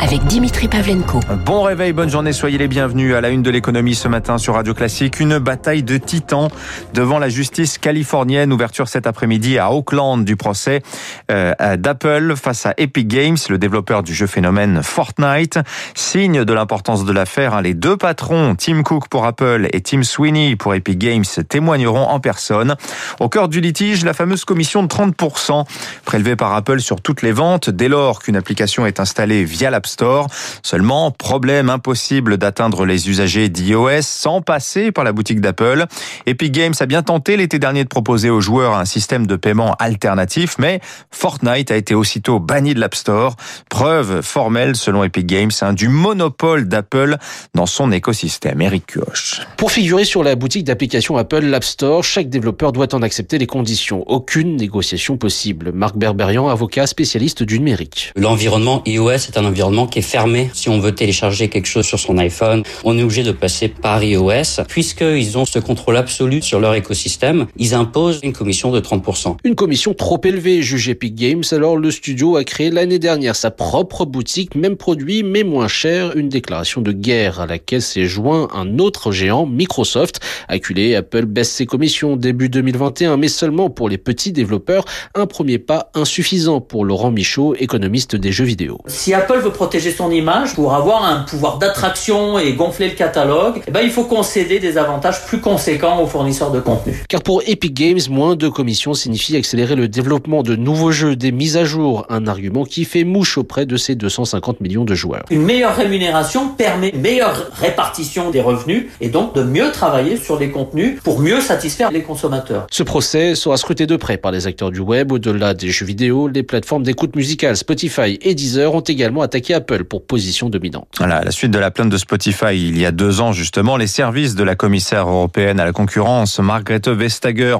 [0.00, 1.20] avec Dimitri Pavlenko.
[1.44, 4.54] Bon réveil, bonne journée, soyez les bienvenus à la une de l'économie ce matin sur
[4.54, 5.20] Radio Classique.
[5.20, 6.48] Une bataille de titans
[6.92, 8.52] devant la justice californienne.
[8.52, 10.82] Ouverture cet après-midi à Oakland du procès
[11.30, 15.58] euh, d'Apple face à Epic Games, le développeur du jeu phénomène Fortnite.
[15.94, 20.02] Signe de l'importance de l'affaire, hein, les deux patrons, Tim Cook pour Apple et Tim
[20.02, 22.76] Sweeney pour Epic Games, témoigneront en personne.
[23.20, 25.64] Au cœur du litige, la fameuse commission de 30%
[26.04, 29.86] prélevée par Apple sur toutes les ventes dès lors qu'une application est installée via l'App
[29.86, 30.26] Store.
[30.62, 35.84] Seulement, problème impossible d'atteindre les usagers d'iOS sans passer par la boutique d'Apple.
[36.26, 39.74] Epic Games a bien tenté l'été dernier de proposer aux joueurs un système de paiement
[39.78, 40.80] alternatif, mais
[41.10, 43.36] Fortnite a été aussitôt banni de l'App Store.
[43.68, 47.16] Preuve formelle, selon Epic Games, hein, du monopole d'Apple
[47.54, 48.62] dans son écosystème.
[48.62, 49.40] Eric Kioch.
[49.58, 53.46] Pour figurer sur la boutique d'application Apple, l'App Store, chaque développeur doit en accepter les
[53.46, 54.04] conditions.
[54.06, 55.72] Aucune négociation possible.
[55.72, 58.12] Marc Berberian, avocat spécialiste du numérique.
[58.16, 60.50] L'environnement iOS est un environnement qui est fermé.
[60.54, 64.02] Si on veut télécharger quelque chose sur son iPhone, on est obligé de passer par
[64.02, 64.64] iOS.
[64.68, 69.36] Puisqu'ils ont ce contrôle absolu sur leur écosystème, ils imposent une commission de 30%.
[69.44, 71.42] Une commission trop élevée, juge Epic Games.
[71.50, 76.16] Alors le studio a créé l'année dernière sa propre boutique, même produit, mais moins cher.
[76.16, 80.20] Une déclaration de guerre à laquelle s'est joint un autre géant, Microsoft.
[80.48, 84.84] Acculé, Apple baisse ses commissions début 2021, mais seulement pour les petits développeurs.
[85.14, 88.78] Un premier pas insuffisant pour Laurent Michaud, économiste des jeux vidéo.
[88.86, 93.62] Si Apple veut protéger son image, pour avoir un pouvoir d'attraction et gonfler le catalogue,
[93.66, 97.02] eh ben, il faut concéder des avantages plus conséquents aux fournisseurs de contenu.
[97.08, 101.32] Car pour Epic Games, moins de commissions signifie accélérer le développement de nouveaux jeux, des
[101.32, 105.24] mises à jour, un argument qui fait mouche auprès de ces 250 millions de joueurs.
[105.30, 110.38] Une meilleure rémunération permet une meilleure répartition des revenus et donc de mieux travailler sur
[110.38, 112.66] les contenus pour mieux satisfaire les consommateurs.
[112.70, 115.10] Ce procès sera scruté de près par les acteurs du web.
[115.10, 119.84] Au-delà des jeux vidéo, les plateformes d'écoute musicale Spotify et Deezer ont également attaqué Apple
[119.84, 120.88] pour position dominante.
[120.98, 123.76] Voilà, à la suite de la plainte de Spotify il y a deux ans justement,
[123.76, 127.56] les services de la commissaire européenne à la concurrence, Margrethe Vestager,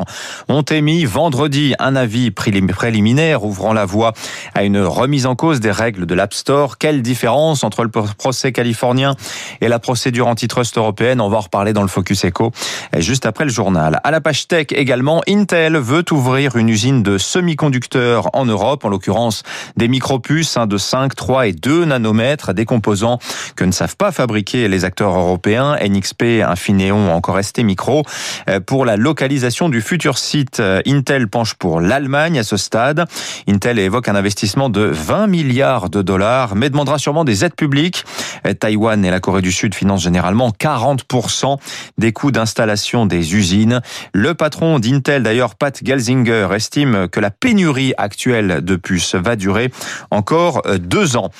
[0.48, 4.12] ont émis vendredi un avis préliminaire ouvrant la voie
[4.54, 6.78] à une remise en cause des règles de l'App Store.
[6.78, 9.14] Quelle différence entre le procès californien
[9.60, 11.20] et la procédure antitrust européenne?
[11.20, 12.52] On va en reparler dans le Focus Echo
[12.98, 14.00] juste après le journal.
[14.04, 18.88] À la page tech également, Intel veut ouvrir une usine de semi-conducteurs en Europe, en
[18.88, 19.42] l'occurrence
[19.76, 23.18] des micropuces de 5, 3 et 2 nanomètres, des composants
[23.56, 28.02] que ne savent pas fabriquer les acteurs européens, NXP, Infineon, encore ST Micro.
[28.48, 33.06] Euh, pour la localisation du futur site, euh, Intel penche pour l'Allemagne à ce stade.
[33.48, 38.04] Intel évoque un investissement de 20 milliards de dollars, mais demandera sûrement des aides publiques.
[38.46, 41.58] Euh, Taïwan et la Corée du Sud financent généralement 40%
[41.98, 43.80] des coûts d'installation des usines.
[44.12, 49.70] Le patron d'Intel, d'ailleurs, Pat Gelsinger, estime que la pénurie actuelle de puces va durer
[50.10, 51.30] encore deux ans.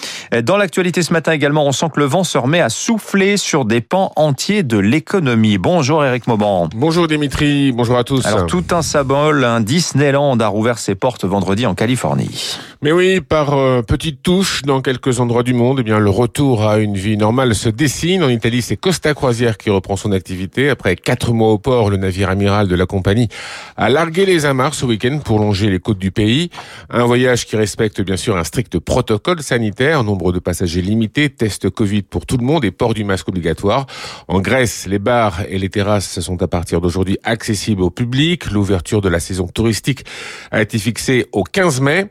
[0.43, 3.65] Dans l'actualité ce matin également, on sent que le vent se remet à souffler sur
[3.65, 5.59] des pans entiers de l'économie.
[5.59, 6.69] Bonjour Eric Mauban.
[6.75, 8.25] Bonjour Dimitri, bonjour à tous.
[8.27, 12.59] Alors tout un symbole, un Disneyland a rouvert ses portes vendredi en Californie.
[12.84, 16.69] Mais oui, par euh, petites touches dans quelques endroits du monde, eh bien le retour
[16.69, 18.22] à une vie normale se dessine.
[18.22, 20.69] En Italie, c'est Costa Croisière qui reprend son activité.
[20.69, 23.31] Après quatre mois au port, le navire amiral de la compagnie
[23.78, 26.50] a largué les amarres ce week-end pour longer les côtes du pays.
[26.91, 31.71] Un voyage qui respecte bien sûr un strict protocole sanitaire, nombre de passagers limités, test
[31.71, 33.87] Covid pour tout le monde et port du masque obligatoire.
[34.28, 38.50] En Grèce, les bars et les terrasses sont à partir d'aujourd'hui accessibles au public.
[38.50, 40.05] L'ouverture de la saison touristique
[40.50, 42.11] a été fixée au 15 mai.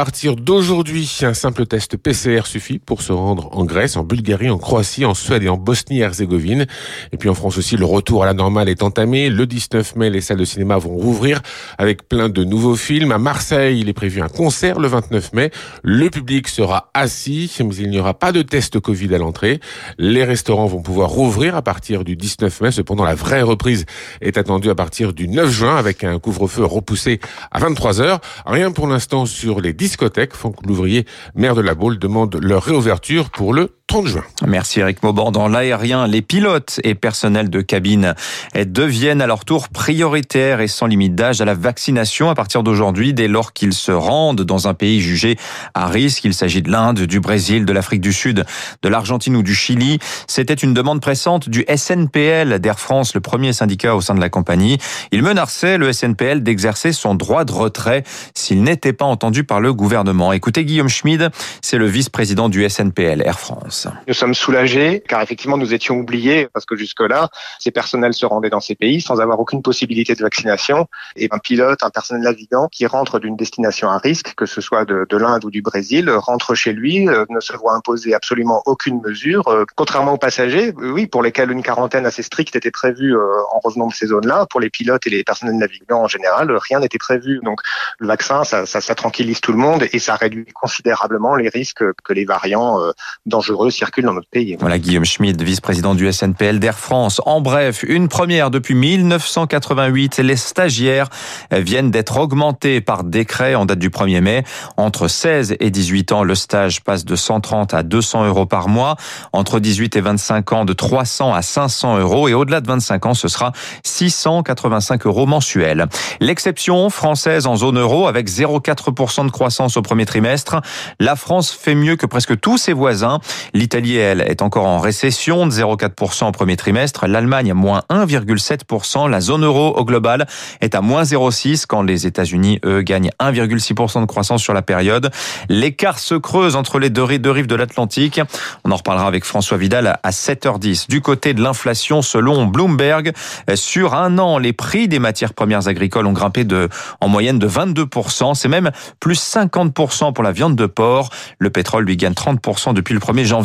[0.00, 4.56] Partir d'aujourd'hui, un simple test PCR suffit pour se rendre en Grèce, en Bulgarie, en
[4.56, 6.64] Croatie, en Suède et en Bosnie-Herzégovine.
[7.12, 9.28] Et puis en France aussi, le retour à la normale est entamé.
[9.28, 11.42] Le 19 mai, les salles de cinéma vont rouvrir
[11.76, 13.12] avec plein de nouveaux films.
[13.12, 15.50] À Marseille, il est prévu un concert le 29 mai.
[15.82, 19.60] Le public sera assis, mais il n'y aura pas de test Covid à l'entrée.
[19.98, 22.70] Les restaurants vont pouvoir rouvrir à partir du 19 mai.
[22.70, 23.84] Cependant, la vraie reprise
[24.22, 28.20] est attendue à partir du 9 juin avec un couvre-feu repoussé à 23 heures.
[28.46, 30.34] Rien pour l'instant sur les discothèques.
[30.34, 31.04] Franck Louvrier,
[31.34, 34.22] maire de la Baule, demande leur réouverture pour le 30 juin.
[34.46, 35.32] Merci Eric Mauban.
[35.32, 38.14] Dans l'aérien, les pilotes et personnels de cabine
[38.54, 43.12] deviennent à leur tour prioritaires et sans limite d'âge à la vaccination à partir d'aujourd'hui,
[43.14, 45.36] dès lors qu'ils se rendent dans un pays jugé
[45.74, 46.24] à risque.
[46.24, 48.44] Il s'agit de l'Inde, du Brésil, de l'Afrique du Sud,
[48.80, 49.98] de l'Argentine ou du Chili.
[50.28, 54.28] C'était une demande pressante du SNPL d'Air France, le premier syndicat au sein de la
[54.28, 54.78] compagnie.
[55.10, 58.04] Il menaçait le SNPL d'exercer son droit de retrait
[58.36, 60.32] s'il n'était pas entendu par le gouvernement.
[60.32, 63.79] Écoutez Guillaume Schmid, c'est le vice-président du SNPL Air France.
[64.06, 67.28] Nous sommes soulagés car effectivement nous étions oubliés parce que jusque-là,
[67.58, 70.86] ces personnels se rendaient dans ces pays sans avoir aucune possibilité de vaccination
[71.16, 74.84] et un pilote, un personnel navigant qui rentre d'une destination à risque, que ce soit
[74.84, 78.62] de, de l'Inde ou du Brésil, rentre chez lui, euh, ne se voit imposer absolument
[78.66, 83.16] aucune mesure, euh, contrairement aux passagers, oui, pour lesquels une quarantaine assez stricte était prévue
[83.16, 86.50] euh, en revenant de ces zones-là, pour les pilotes et les personnels navigants en général,
[86.68, 87.40] rien n'était prévu.
[87.42, 87.60] Donc
[87.98, 91.84] le vaccin, ça, ça, ça, tranquillise tout le monde et ça réduit considérablement les risques
[92.04, 92.78] que les variants
[93.26, 94.56] dangereux circulent dans notre pays.
[94.60, 97.20] Voilà Guillaume Schmid, vice-président du SNPL d'Air France.
[97.26, 101.08] En bref, une première depuis 1988, les stagiaires
[101.50, 104.44] viennent d'être augmentés par décret en date du 1er mai.
[104.76, 108.96] Entre 16 et 18 ans, le stage passe de 130 à 200 euros par mois.
[109.32, 112.28] Entre 18 et 25 ans, de 300 à 500 euros.
[112.28, 113.52] Et au-delà de 25 ans, ce sera
[113.84, 115.86] 685 euros mensuels.
[116.20, 120.60] L'exception française en zone euro avec 0,4% de croissance au premier trimestre.
[120.98, 123.20] La France fait mieux que presque tous ses voisins.
[123.60, 127.06] L'Italie, elle, est encore en récession de 0,4% au premier trimestre.
[127.06, 129.06] L'Allemagne, moins 1,7%.
[129.06, 130.26] La zone euro au global
[130.62, 135.10] est à moins 0,6 quand les États-Unis, eux, gagnent 1,6% de croissance sur la période.
[135.50, 138.22] L'écart se creuse entre les deux rives de l'Atlantique.
[138.64, 140.88] On en reparlera avec François Vidal à 7h10.
[140.88, 143.12] Du côté de l'inflation, selon Bloomberg,
[143.56, 146.70] sur un an, les prix des matières premières agricoles ont grimpé de,
[147.02, 148.34] en moyenne de 22%.
[148.34, 148.70] C'est même
[149.00, 151.10] plus 50% pour la viande de porc.
[151.38, 153.39] Le pétrole lui gagne 30% depuis le 1er janvier.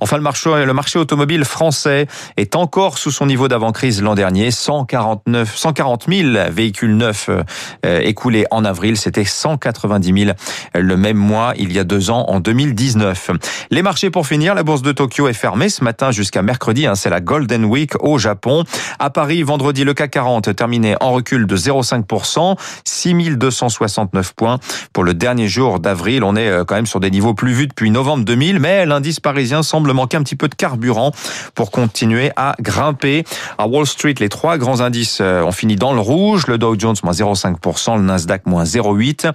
[0.00, 2.06] Enfin, le marché, le marché automobile français
[2.36, 4.50] est encore sous son niveau d'avant-crise l'an dernier.
[4.50, 8.96] 149, 140 000 véhicules neufs euh, écoulés en avril.
[8.96, 10.36] C'était 190 000
[10.74, 13.30] le même mois il y a deux ans en 2019.
[13.70, 16.86] Les marchés pour finir, la bourse de Tokyo est fermée ce matin jusqu'à mercredi.
[16.86, 18.64] Hein, c'est la Golden Week au Japon.
[18.98, 24.58] À Paris, vendredi, le CAC 40 terminé en recul de 0,5%, 6269 points.
[24.92, 27.66] Pour le dernier jour d'avril, on est euh, quand même sur des niveaux plus vus
[27.66, 31.12] depuis novembre 2000, mais l'indice parisien semble manquer un petit peu de carburant
[31.54, 33.24] pour continuer à grimper.
[33.56, 36.46] À Wall Street, les trois grands indices euh, ont fini dans le rouge.
[36.48, 39.32] Le Dow Jones, moins 0,5%, le Nasdaq, moins 0,8%.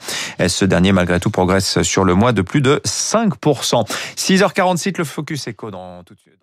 [0.47, 3.89] Ce dernier, malgré tout, progresse sur le mois de plus de 5%.
[4.15, 6.37] 6h46, le Focus Echo dans tout de suite.